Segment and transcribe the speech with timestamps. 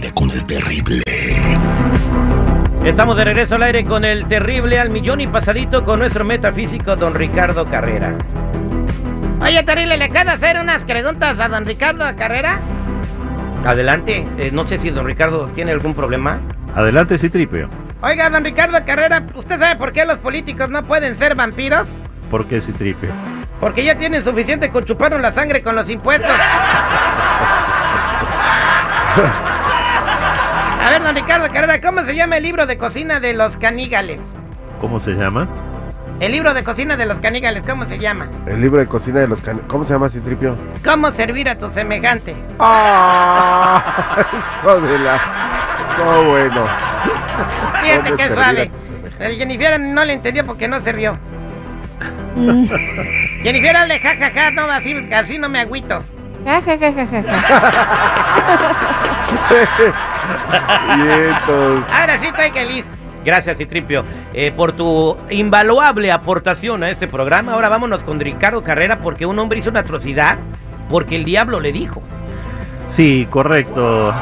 [0.00, 1.02] aire, con el terrible.
[2.84, 6.96] Estamos de regreso al aire con el terrible al millón y pasadito con nuestro metafísico
[6.96, 8.14] don Ricardo Carrera.
[9.42, 12.60] Oye, terrible, ¿le queda hacer unas preguntas a don Ricardo Carrera?
[13.66, 16.40] Adelante, eh, no sé si don Ricardo tiene algún problema.
[16.74, 17.68] Adelante, Citripio.
[18.00, 21.86] Oiga, don Ricardo Carrera, ¿usted sabe por qué los políticos no pueden ser vampiros?
[22.30, 23.10] ¿Por qué Citripio?
[23.60, 26.30] Porque ya tienen suficiente con chuparon la sangre con los impuestos.
[30.80, 34.18] A ver, don Ricardo Carrera, ¿cómo se llama el libro de cocina de los canígales?
[34.80, 35.46] ¿Cómo se llama?
[36.20, 38.30] El libro de cocina de los canígales, ¿cómo se llama?
[38.46, 39.58] El libro de cocina de los can...
[39.68, 40.56] ¿Cómo se llama, Citripio?
[40.84, 42.34] ¿Cómo servir a tu semejante?
[42.58, 44.24] ¡Ah!
[44.62, 45.20] Hijo de la...
[45.96, 46.66] ¡Qué bueno!
[47.82, 48.70] Fíjate ¿Cómo qué suave.
[49.18, 51.18] El Jennifer no le entendió porque no se rió.
[53.42, 56.02] Jennifer, hazle jajaja, no, así, así no me agüito.
[61.92, 62.84] Ahora sí estoy feliz.
[63.24, 67.52] Gracias, Citripio, eh, por tu invaluable aportación a este programa.
[67.52, 70.38] Ahora vámonos con Ricardo Carrera porque un hombre hizo una atrocidad
[70.88, 72.02] porque el diablo le dijo.
[72.88, 74.14] Sí, correcto.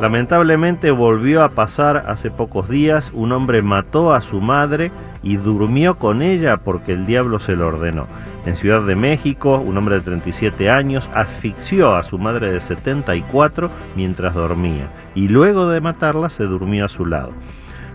[0.00, 3.10] Lamentablemente volvió a pasar hace pocos días.
[3.12, 4.90] Un hombre mató a su madre
[5.22, 8.06] y durmió con ella porque el diablo se lo ordenó.
[8.46, 13.70] En Ciudad de México, un hombre de 37 años asfixió a su madre de 74
[13.96, 17.32] mientras dormía y luego de matarla se durmió a su lado.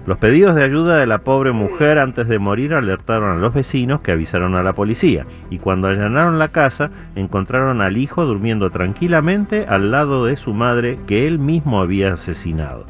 [0.06, 4.02] Los pedidos de ayuda de la pobre mujer antes de morir alertaron a los vecinos
[4.02, 9.66] que avisaron a la policía y cuando allanaron la casa encontraron al hijo durmiendo tranquilamente
[9.68, 12.86] al lado de su madre que él mismo había asesinado.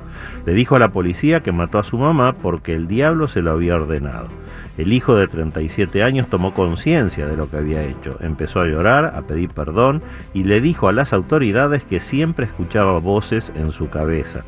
[0.46, 3.52] Le dijo a la policía que mató a su mamá porque el diablo se lo
[3.52, 4.28] había ordenado.
[4.78, 9.06] El hijo de 37 años tomó conciencia de lo que había hecho, empezó a llorar,
[9.16, 10.02] a pedir perdón
[10.34, 14.44] y le dijo a las autoridades que siempre escuchaba voces en su cabeza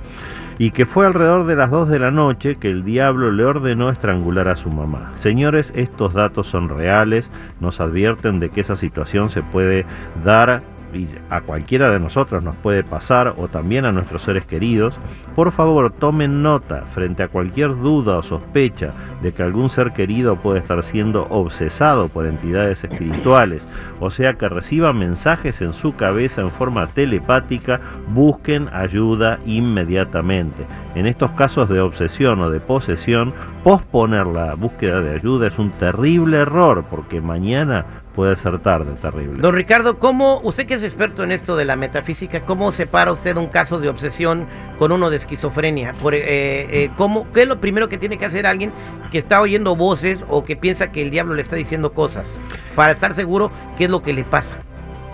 [0.60, 3.90] y que fue alrededor de las 2 de la noche que el diablo le ordenó
[3.90, 5.12] estrangular a su mamá.
[5.16, 9.86] Señores, estos datos son reales, nos advierten de que esa situación se puede
[10.26, 14.98] dar y a cualquiera de nosotros nos puede pasar o también a nuestros seres queridos,
[15.36, 20.38] por favor tomen nota frente a cualquier duda o sospecha de que algún ser querido
[20.38, 23.68] puede estar siendo obsesado por entidades espirituales,
[24.00, 27.80] o sea que reciba mensajes en su cabeza en forma telepática,
[28.14, 30.66] busquen ayuda inmediatamente.
[30.96, 33.34] En estos casos de obsesión o de posesión,
[33.64, 37.86] posponer la búsqueda de ayuda es un terrible error porque mañana
[38.18, 39.40] puede ser tarde, terrible.
[39.40, 43.38] Don Ricardo, ¿cómo, usted que es experto en esto de la metafísica, cómo separa usted
[43.38, 44.48] un caso de obsesión
[44.80, 45.94] con uno de esquizofrenia?
[45.94, 48.72] Por, eh, eh, ¿cómo, ¿Qué es lo primero que tiene que hacer alguien
[49.12, 52.28] que está oyendo voces o que piensa que el diablo le está diciendo cosas?
[52.76, 54.56] Para estar seguro qué es lo que le pasa.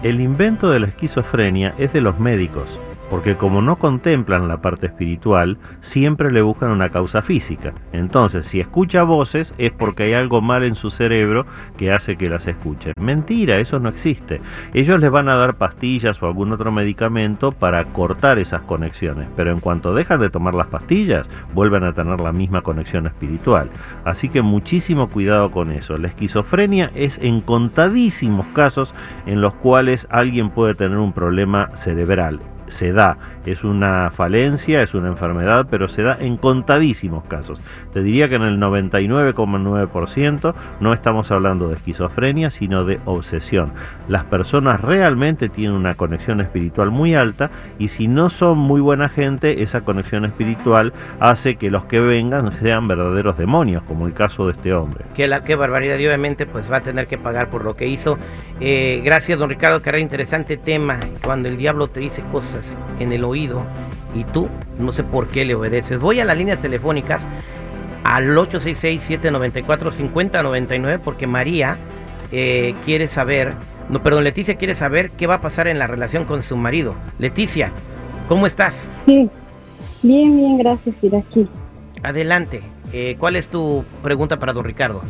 [0.01, 2.69] El invento de la esquizofrenia es de los médicos,
[3.13, 7.71] porque como no contemplan la parte espiritual, siempre le buscan una causa física.
[7.91, 11.45] Entonces, si escucha voces es porque hay algo mal en su cerebro
[11.77, 12.93] que hace que las escuche.
[12.99, 14.41] Mentira, eso no existe.
[14.73, 19.51] Ellos les van a dar pastillas o algún otro medicamento para cortar esas conexiones, pero
[19.51, 23.69] en cuanto dejan de tomar las pastillas, vuelven a tener la misma conexión espiritual.
[24.05, 25.99] Así que muchísimo cuidado con eso.
[25.99, 28.91] La esquizofrenia es en contadísimos casos
[29.27, 32.39] en los cuales alguien puede tener un problema cerebral
[32.73, 37.61] se da, es una falencia, es una enfermedad, pero se da en contadísimos casos.
[37.93, 43.73] Te diría que en el 99,9% no estamos hablando de esquizofrenia, sino de obsesión.
[44.07, 49.09] Las personas realmente tienen una conexión espiritual muy alta y si no son muy buena
[49.09, 54.47] gente, esa conexión espiritual hace que los que vengan sean verdaderos demonios, como el caso
[54.47, 55.05] de este hombre.
[55.15, 58.17] Qué, la, barbaridad, y obviamente pues va a tener que pagar por lo que hizo.
[58.59, 62.62] Eh, gracias, don Ricardo Carrera, interesante tema, cuando el diablo te dice cosas
[62.99, 63.63] en el oído
[64.15, 64.49] y tú
[64.79, 65.99] no sé por qué le obedeces.
[65.99, 67.21] Voy a las líneas telefónicas
[68.03, 71.77] al 866-794-5099 porque María
[72.31, 73.53] eh, quiere saber,
[73.89, 76.95] no, perdón, Leticia quiere saber qué va a pasar en la relación con su marido.
[77.19, 77.71] Leticia,
[78.27, 78.91] ¿cómo estás?
[79.05, 79.29] Sí,
[80.01, 81.47] bien, bien, gracias, ir aquí.
[82.01, 85.01] Adelante, eh, ¿cuál es tu pregunta para don Ricardo?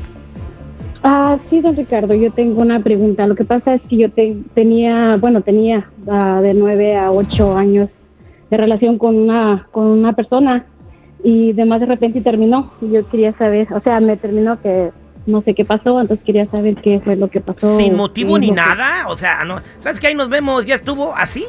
[1.04, 3.28] Ah, sí, don Ricardo, yo tengo una pregunta.
[3.28, 7.58] Lo que pasa es que yo te- tenía, bueno, tenía ah, de nueve a ocho
[7.58, 7.90] años
[8.50, 10.66] de relación con una, con una persona
[11.24, 12.72] y de más de repente terminó.
[12.82, 14.92] Y yo quería saber, o sea, me terminó que
[15.26, 17.78] no sé qué pasó, entonces quería saber qué fue lo que pasó.
[17.78, 20.66] Sin motivo ni que- nada, o sea, no, ¿sabes que ahí nos vemos?
[20.66, 21.46] ¿Ya estuvo así?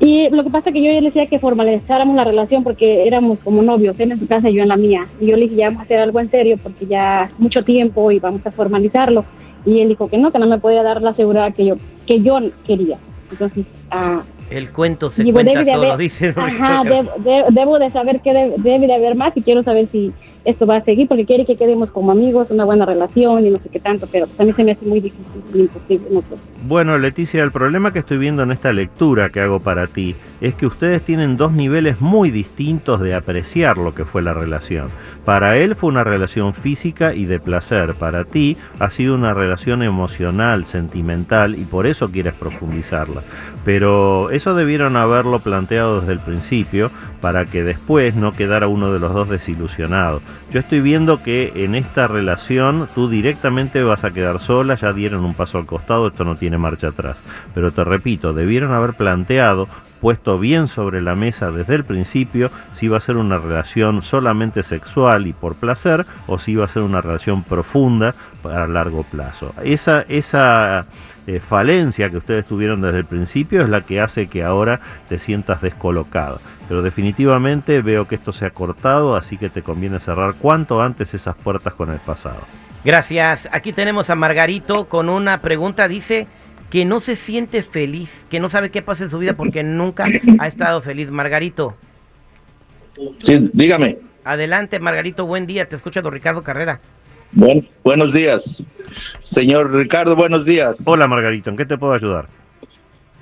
[0.00, 3.06] Y lo que pasa es que yo ya le decía que formalizáramos la relación porque
[3.06, 5.06] éramos como novios, él en su casa y yo en la mía.
[5.20, 8.10] Y yo le dije, ya vamos a hacer algo en serio porque ya mucho tiempo
[8.10, 9.24] y vamos a formalizarlo.
[9.66, 11.74] Y él dijo que no, que no me podía dar la seguridad que yo,
[12.06, 12.96] que yo quería.
[13.30, 16.34] Entonces, ah, El cuento se digo, cuenta debe de solo, haber- dice.
[16.34, 19.86] Ajá, debo, de- debo de saber que de- debe de haber más y quiero saber
[19.92, 20.12] si
[20.44, 23.58] esto va a seguir porque quiere que quedemos como amigos, una buena relación y no
[23.58, 26.22] sé qué tanto, pero también se me hace muy difícil y imposible.
[26.66, 30.54] Bueno, Leticia, el problema que estoy viendo en esta lectura que hago para ti es
[30.54, 34.88] que ustedes tienen dos niveles muy distintos de apreciar lo que fue la relación.
[35.24, 39.82] Para él fue una relación física y de placer, para ti ha sido una relación
[39.82, 43.22] emocional, sentimental y por eso quieres profundizarla.
[43.64, 46.90] Pero eso debieron haberlo planteado desde el principio
[47.20, 50.22] para que después no quedara uno de los dos desilusionado.
[50.52, 55.24] Yo estoy viendo que en esta relación tú directamente vas a quedar sola, ya dieron
[55.24, 57.18] un paso al costado, esto no tiene marcha atrás.
[57.54, 59.68] Pero te repito, debieron haber planteado
[60.00, 64.62] puesto bien sobre la mesa desde el principio si va a ser una relación solamente
[64.62, 69.54] sexual y por placer o si va a ser una relación profunda para largo plazo.
[69.62, 70.86] Esa, esa
[71.36, 75.18] eh, falencia que ustedes tuvieron desde el principio es la que hace que ahora te
[75.18, 76.40] sientas descolocado.
[76.68, 81.14] Pero definitivamente veo que esto se ha cortado, así que te conviene cerrar cuanto antes
[81.14, 82.40] esas puertas con el pasado.
[82.84, 83.48] Gracias.
[83.52, 85.86] Aquí tenemos a Margarito con una pregunta.
[85.88, 86.26] Dice
[86.70, 90.06] que no se siente feliz, que no sabe qué pasa en su vida porque nunca
[90.38, 91.10] ha estado feliz.
[91.10, 91.76] Margarito,
[93.26, 93.98] Sí, dígame.
[94.24, 95.68] adelante Margarito, buen día.
[95.68, 96.80] Te escucha don Ricardo Carrera.
[97.32, 98.40] Buen- buenos días.
[99.34, 100.76] Señor Ricardo, buenos días.
[100.84, 102.26] Hola Margarito, ¿en qué te puedo ayudar?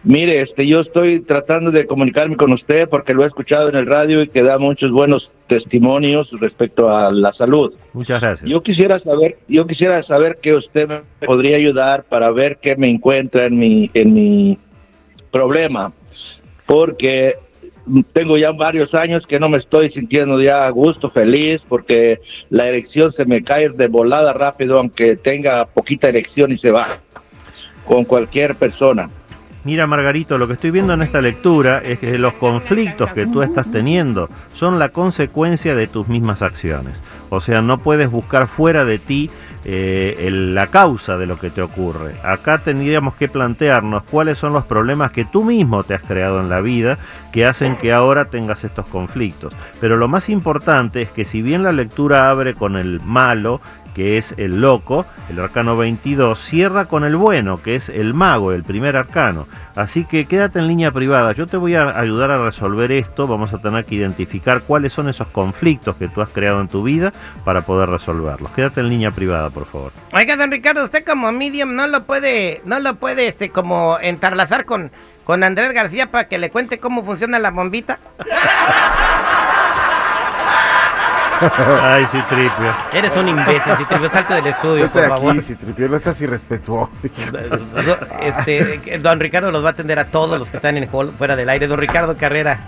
[0.05, 3.87] Mire, este, yo estoy tratando de comunicarme con usted porque lo he escuchado en el
[3.87, 7.75] radio y que da muchos buenos testimonios respecto a la salud.
[7.93, 8.49] Muchas gracias.
[8.49, 12.89] Yo quisiera saber, yo quisiera saber que usted me podría ayudar para ver qué me
[12.89, 14.59] encuentra en mi, en mi
[15.33, 15.93] problema,
[16.65, 17.35] porque
[18.13, 22.21] tengo ya varios años que no me estoy sintiendo ya a gusto, feliz, porque
[22.51, 26.99] la erección se me cae de volada rápido, aunque tenga poquita erección y se va
[27.87, 29.09] con cualquier persona.
[29.65, 33.43] Mira Margarito, lo que estoy viendo en esta lectura es que los conflictos que tú
[33.43, 37.03] estás teniendo son la consecuencia de tus mismas acciones.
[37.29, 39.31] O sea, no puedes buscar fuera de ti
[39.65, 42.15] eh, la causa de lo que te ocurre.
[42.23, 46.49] Acá tendríamos que plantearnos cuáles son los problemas que tú mismo te has creado en
[46.49, 46.99] la vida
[47.33, 49.55] que hacen que ahora tengas estos conflictos.
[49.81, 53.61] Pero lo más importante es que si bien la lectura abre con el malo,
[53.95, 58.53] que es el loco, el arcano 22, cierra con el bueno, que es el mago,
[58.53, 59.49] el primer arcano.
[59.79, 63.55] Así que quédate en línea privada, yo te voy a ayudar a resolver esto, vamos
[63.55, 67.13] a tener que identificar cuáles son esos conflictos que tú has creado en tu vida
[67.45, 68.51] para poder resolverlos.
[68.51, 69.93] Quédate en línea privada, por favor.
[70.13, 74.65] Oiga, don Ricardo, usted como medium no lo puede, no lo puede, este, como entarlazar
[74.65, 74.91] con,
[75.23, 78.01] con Andrés García para que le cuente cómo funciona la bombita.
[81.83, 82.73] Ay, sí, tripio.
[82.93, 85.33] Eres un imbécil, si te salte del estudio, Vete por favor.
[85.33, 86.91] aquí, si tripio, no seas irrespetuoso.
[88.21, 91.13] Este, don Ricardo los va a atender a todos los que están en el hall
[91.17, 91.67] fuera del aire.
[91.67, 92.59] Don Ricardo Carrera.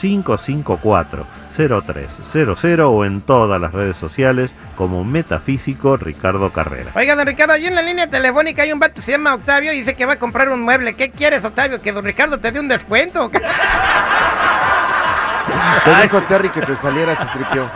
[0.00, 6.92] 626-554-0300 o en todas las redes sociales como Metafísico Ricardo Carrera.
[6.94, 9.72] Oiga, don Ricardo, allí en la línea telefónica hay un vato que se llama Octavio
[9.72, 10.94] y dice que va a comprar un mueble.
[10.94, 11.80] ¿Qué quieres, Octavio?
[11.80, 13.30] ¿Que don Ricardo te dé un descuento?
[15.84, 17.70] Te dijo Terry que te saliera ese tripio.